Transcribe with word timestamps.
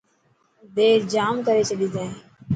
دير 0.75 0.97
ڄام 1.13 1.35
ڪري 1.47 1.63
ڇڏي 1.69 1.87
تين. 1.93 2.09